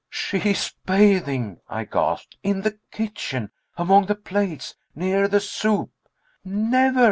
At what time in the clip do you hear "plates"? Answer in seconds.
4.15-4.73